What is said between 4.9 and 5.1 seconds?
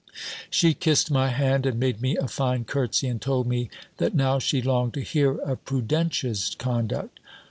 to